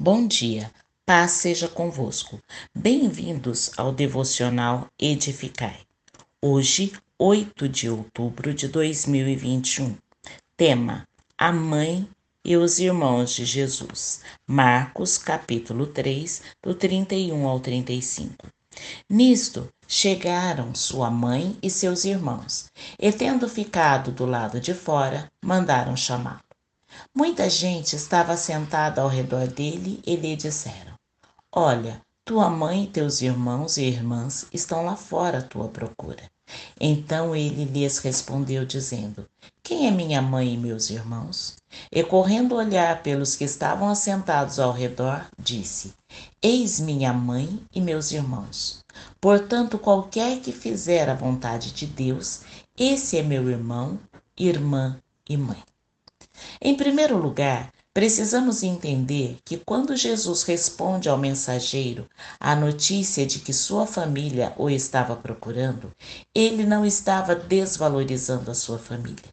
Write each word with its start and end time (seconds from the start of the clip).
Bom 0.00 0.28
dia, 0.28 0.70
paz 1.04 1.32
seja 1.32 1.66
convosco. 1.66 2.38
Bem-vindos 2.72 3.72
ao 3.76 3.90
devocional 3.90 4.86
Edificai. 4.96 5.80
Hoje, 6.40 6.92
8 7.18 7.68
de 7.68 7.90
outubro 7.90 8.54
de 8.54 8.68
2021. 8.68 9.96
Tema: 10.56 11.04
A 11.36 11.50
mãe 11.50 12.08
e 12.44 12.56
os 12.56 12.78
irmãos 12.78 13.34
de 13.34 13.44
Jesus. 13.44 14.20
Marcos, 14.46 15.18
capítulo 15.18 15.88
3, 15.88 16.42
do 16.62 16.76
31 16.76 17.48
ao 17.48 17.58
35. 17.58 18.46
Nisto, 19.10 19.68
chegaram 19.88 20.76
sua 20.76 21.10
mãe 21.10 21.58
e 21.60 21.68
seus 21.68 22.04
irmãos, 22.04 22.66
e 23.00 23.10
tendo 23.10 23.48
ficado 23.48 24.12
do 24.12 24.24
lado 24.24 24.60
de 24.60 24.74
fora, 24.74 25.28
mandaram 25.44 25.96
chamá-lo. 25.96 26.47
Muita 27.14 27.48
gente 27.48 27.94
estava 27.94 28.36
sentada 28.36 29.02
ao 29.02 29.08
redor 29.08 29.46
dele 29.48 30.00
e 30.06 30.16
lhe 30.16 30.36
disseram: 30.36 30.94
Olha, 31.52 32.00
tua 32.24 32.50
mãe 32.50 32.84
e 32.84 32.86
teus 32.86 33.22
irmãos 33.22 33.76
e 33.76 33.84
irmãs 33.84 34.46
estão 34.52 34.84
lá 34.84 34.96
fora 34.96 35.38
à 35.38 35.42
tua 35.42 35.68
procura. 35.68 36.22
Então 36.80 37.34
ele 37.34 37.64
lhes 37.64 37.98
respondeu, 37.98 38.64
dizendo: 38.64 39.26
Quem 39.62 39.86
é 39.86 39.90
minha 39.90 40.22
mãe 40.22 40.54
e 40.54 40.56
meus 40.56 40.90
irmãos? 40.90 41.56
E 41.92 42.02
correndo 42.02 42.54
olhar 42.54 43.02
pelos 43.02 43.36
que 43.36 43.44
estavam 43.44 43.88
assentados 43.88 44.58
ao 44.58 44.72
redor, 44.72 45.26
disse: 45.38 45.92
Eis 46.42 46.80
minha 46.80 47.12
mãe 47.12 47.62
e 47.72 47.80
meus 47.80 48.12
irmãos. 48.12 48.84
Portanto, 49.20 49.78
qualquer 49.78 50.40
que 50.40 50.52
fizer 50.52 51.08
a 51.08 51.14
vontade 51.14 51.72
de 51.72 51.86
Deus, 51.86 52.42
esse 52.76 53.18
é 53.18 53.22
meu 53.22 53.48
irmão, 53.50 53.98
irmã 54.36 54.98
e 55.28 55.36
mãe. 55.36 55.62
Em 56.60 56.76
primeiro 56.76 57.16
lugar, 57.16 57.72
precisamos 57.92 58.62
entender 58.62 59.38
que 59.44 59.58
quando 59.58 59.96
Jesus 59.96 60.42
responde 60.42 61.08
ao 61.08 61.18
mensageiro 61.18 62.08
a 62.38 62.54
notícia 62.54 63.26
de 63.26 63.38
que 63.38 63.52
sua 63.52 63.86
família 63.86 64.52
o 64.56 64.70
estava 64.70 65.16
procurando, 65.16 65.90
ele 66.34 66.64
não 66.64 66.84
estava 66.84 67.34
desvalorizando 67.34 68.50
a 68.50 68.54
sua 68.54 68.78
família. 68.78 69.24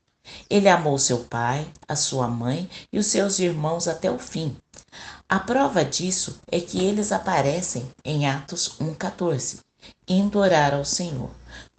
Ele 0.50 0.68
amou 0.68 0.98
seu 0.98 1.20
pai, 1.26 1.68
a 1.88 1.96
sua 1.96 2.28
mãe 2.28 2.70
e 2.92 2.98
os 2.98 3.06
seus 3.08 3.38
irmãos 3.38 3.88
até 3.88 4.10
o 4.10 4.18
fim. 4.18 4.58
A 5.30 5.40
prova 5.40 5.86
disso 5.86 6.40
é 6.52 6.60
que 6.60 6.84
eles 6.84 7.12
aparecem 7.12 7.88
em 8.04 8.28
Atos 8.28 8.78
1,14, 8.80 9.60
indo 10.08 10.40
orar 10.40 10.74
ao 10.74 10.86
Senhor. 10.86 11.30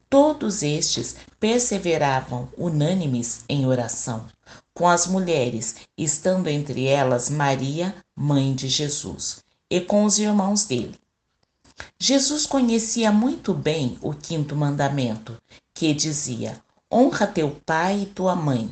Todos 0.08 0.62
estes 0.62 1.16
perseveravam 1.40 2.48
unânimes 2.56 3.44
em 3.48 3.66
oração, 3.66 4.26
com 4.72 4.88
as 4.88 5.06
mulheres, 5.06 5.76
estando 5.98 6.48
entre 6.48 6.86
elas 6.86 7.28
Maria, 7.28 7.94
mãe 8.14 8.54
de 8.54 8.68
Jesus, 8.68 9.42
e 9.68 9.80
com 9.80 10.04
os 10.04 10.18
irmãos 10.18 10.64
dele. 10.64 10.94
Jesus 11.98 12.46
conhecia 12.46 13.10
muito 13.10 13.52
bem 13.52 13.98
o 14.00 14.14
quinto 14.14 14.54
mandamento, 14.54 15.36
que 15.74 15.92
dizia: 15.92 16.62
Honra 16.90 17.26
teu 17.26 17.60
pai 17.66 18.02
e 18.02 18.06
tua 18.06 18.36
mãe. 18.36 18.70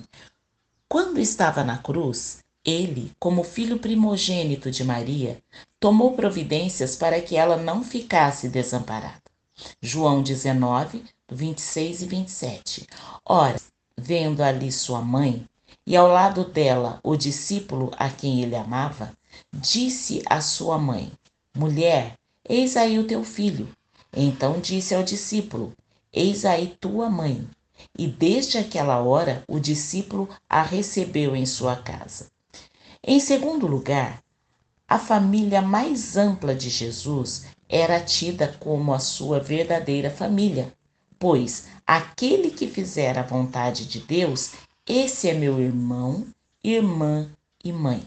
Quando 0.89 1.19
estava 1.19 1.65
na 1.65 1.79
cruz, 1.79 2.39
ele, 2.65 3.13
como 3.19 3.43
filho 3.43 3.79
primogênito 3.79 4.71
de 4.71 4.85
Maria, 4.85 5.43
tomou 5.81 6.13
providências 6.13 6.97
para 6.97 7.21
que 7.21 7.37
ela 7.37 7.57
não 7.57 7.83
ficasse 7.83 8.49
desamparada. 8.49 9.21
João 9.83 10.23
19, 10.23 11.05
26 11.31 12.03
e 12.03 12.07
27. 12.07 12.87
Ora, 13.25 13.57
vendo 13.97 14.43
ali 14.43 14.71
sua 14.71 15.01
mãe, 15.01 15.47
e 15.87 15.97
ao 15.97 16.09
lado 16.09 16.45
dela 16.45 17.01
o 17.03 17.17
discípulo 17.17 17.91
a 17.97 18.11
quem 18.11 18.43
ele 18.43 18.57
amava, 18.57 19.13
disse 19.53 20.23
à 20.27 20.41
sua 20.41 20.79
mãe: 20.79 21.13
Mulher, 21.57 22.15
eis 22.49 22.77
aí 22.77 22.99
o 22.99 23.07
teu 23.07 23.25
filho. 23.25 23.69
Então 24.15 24.61
disse 24.61 24.95
ao 24.95 25.03
discípulo: 25.03 25.73
Eis 26.13 26.45
aí 26.45 26.77
tua 26.81 27.09
mãe. 27.09 27.49
E 27.99 28.07
desde 28.07 28.59
aquela 28.59 29.01
hora 29.01 29.43
o 29.49 29.59
discípulo 29.59 30.29
a 30.49 30.63
recebeu 30.63 31.35
em 31.35 31.45
sua 31.45 31.77
casa. 31.77 32.29
Em 33.03 33.19
segundo 33.19 33.67
lugar, 33.67 34.23
a 34.87 34.99
família 34.99 35.61
mais 35.61 36.17
ampla 36.17 36.55
de 36.55 36.71
Jesus 36.71 37.47
era 37.69 38.01
tida 38.01 38.57
como 38.61 38.93
a 38.95 38.99
sua 38.99 39.41
verdadeira 39.41 40.11
família, 40.11 40.73
pois 41.25 41.69
aquele 41.87 42.51
que 42.51 42.67
fizer 42.67 43.17
a 43.17 43.23
vontade 43.23 43.87
de 43.87 43.99
Deus 43.99 44.51
esse 44.87 45.27
é 45.27 45.33
meu 45.33 45.59
irmão, 45.59 46.27
irmã 46.63 47.27
e 47.65 47.73
mãe. 47.73 48.07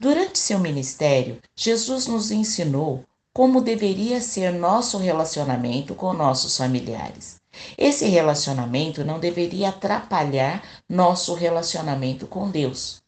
Durante 0.00 0.38
seu 0.38 0.58
ministério, 0.58 1.38
Jesus 1.54 2.06
nos 2.06 2.30
ensinou 2.30 3.04
como 3.34 3.60
deveria 3.60 4.18
ser 4.22 4.50
nosso 4.50 4.96
relacionamento 4.96 5.94
com 5.94 6.14
nossos 6.14 6.56
familiares. 6.56 7.38
Esse 7.76 8.06
relacionamento 8.06 9.04
não 9.04 9.20
deveria 9.20 9.68
atrapalhar 9.68 10.62
nosso 10.88 11.34
relacionamento 11.34 12.26
com 12.26 12.50
Deus. 12.50 13.02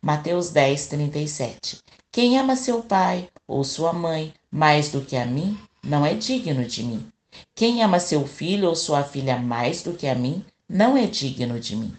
Mateus 0.00 0.48
10, 0.48 0.86
37. 0.86 1.80
Quem 2.10 2.38
ama 2.38 2.56
seu 2.56 2.82
pai 2.82 3.28
ou 3.46 3.62
sua 3.62 3.92
mãe 3.92 4.32
mais 4.50 4.88
do 4.88 5.02
que 5.02 5.18
a 5.18 5.26
mim, 5.26 5.58
não 5.82 6.06
é 6.06 6.14
digno 6.14 6.64
de 6.64 6.82
mim. 6.82 7.12
Quem 7.54 7.82
ama 7.82 8.00
seu 8.00 8.26
filho 8.26 8.68
ou 8.68 8.74
sua 8.74 9.02
filha 9.02 9.36
mais 9.36 9.82
do 9.82 9.92
que 9.92 10.06
a 10.06 10.14
mim, 10.14 10.44
não 10.68 10.96
é 10.96 11.06
digno 11.06 11.58
de 11.60 11.76
mim. 11.76 11.94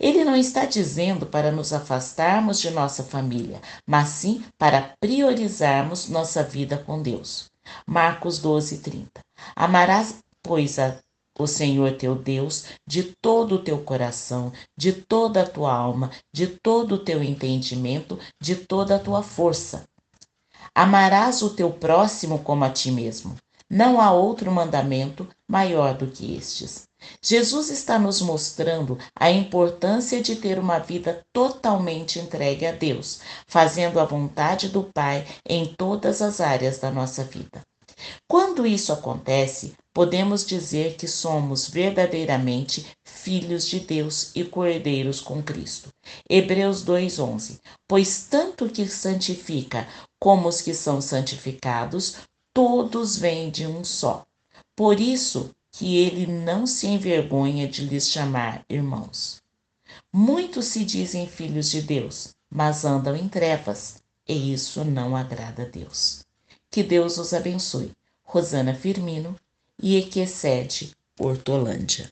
Ele 0.00 0.24
não 0.24 0.34
está 0.34 0.64
dizendo 0.64 1.26
para 1.26 1.52
nos 1.52 1.72
afastarmos 1.72 2.60
de 2.60 2.70
nossa 2.70 3.04
família, 3.04 3.60
mas 3.86 4.08
sim 4.08 4.44
para 4.58 4.94
priorizarmos 5.00 6.08
nossa 6.08 6.42
vida 6.42 6.76
com 6.78 7.00
Deus. 7.00 7.48
Marcos 7.86 8.38
12, 8.38 8.78
30. 8.78 9.20
Amarás, 9.54 10.18
pois, 10.42 10.78
a, 10.78 10.98
o 11.38 11.46
Senhor 11.46 11.96
teu 11.96 12.16
Deus 12.16 12.64
de 12.86 13.04
todo 13.22 13.54
o 13.54 13.62
teu 13.62 13.78
coração, 13.82 14.52
de 14.76 14.92
toda 14.92 15.42
a 15.42 15.48
tua 15.48 15.72
alma, 15.72 16.10
de 16.32 16.48
todo 16.48 16.96
o 16.96 17.04
teu 17.04 17.22
entendimento, 17.22 18.18
de 18.40 18.56
toda 18.56 18.96
a 18.96 18.98
tua 18.98 19.22
força. 19.22 19.84
Amarás 20.74 21.42
o 21.42 21.50
teu 21.50 21.70
próximo 21.70 22.40
como 22.40 22.64
a 22.64 22.70
ti 22.70 22.90
mesmo. 22.90 23.36
Não 23.70 24.00
há 24.00 24.12
outro 24.12 24.50
mandamento 24.50 25.28
maior 25.46 25.94
do 25.94 26.06
que 26.06 26.34
estes. 26.34 26.84
Jesus 27.22 27.70
está 27.70 27.98
nos 27.98 28.20
mostrando 28.20 28.98
a 29.14 29.30
importância 29.30 30.22
de 30.22 30.36
ter 30.36 30.58
uma 30.58 30.78
vida 30.78 31.20
totalmente 31.32 32.18
entregue 32.18 32.66
a 32.66 32.72
Deus, 32.72 33.20
fazendo 33.46 34.00
a 34.00 34.04
vontade 34.04 34.68
do 34.68 34.90
Pai 34.94 35.26
em 35.46 35.66
todas 35.76 36.22
as 36.22 36.40
áreas 36.40 36.78
da 36.78 36.90
nossa 36.90 37.22
vida. 37.22 37.62
Quando 38.28 38.66
isso 38.66 38.92
acontece, 38.92 39.74
podemos 39.92 40.46
dizer 40.46 40.94
que 40.94 41.08
somos 41.08 41.68
verdadeiramente 41.68 42.86
filhos 43.04 43.66
de 43.66 43.80
Deus 43.80 44.30
e 44.34 44.44
cordeiros 44.44 45.20
com 45.20 45.42
Cristo. 45.42 45.88
Hebreus 46.30 46.82
2:11. 46.82 47.58
Pois 47.88 48.26
tanto 48.30 48.68
que 48.68 48.86
santifica 48.86 49.86
como 50.20 50.48
os 50.48 50.60
que 50.60 50.72
são 50.72 51.00
santificados, 51.00 52.16
todos 52.58 53.16
vêm 53.16 53.50
de 53.50 53.68
um 53.68 53.84
só. 53.84 54.26
Por 54.74 54.98
isso 54.98 55.54
que 55.70 55.96
ele 55.96 56.26
não 56.26 56.66
se 56.66 56.88
envergonha 56.88 57.68
de 57.68 57.84
lhes 57.84 58.10
chamar 58.10 58.64
irmãos. 58.68 59.40
Muitos 60.12 60.66
se 60.66 60.84
dizem 60.84 61.28
filhos 61.28 61.70
de 61.70 61.80
Deus, 61.80 62.34
mas 62.50 62.84
andam 62.84 63.14
em 63.14 63.28
trevas, 63.28 64.02
e 64.26 64.52
isso 64.52 64.84
não 64.84 65.14
agrada 65.14 65.62
a 65.62 65.66
Deus. 65.66 66.24
Que 66.68 66.82
Deus 66.82 67.16
os 67.16 67.32
abençoe. 67.32 67.92
Rosana 68.24 68.74
Firmino 68.74 69.36
e 69.80 69.96
Equecede 69.96 70.96
Hortolândia. 71.16 72.10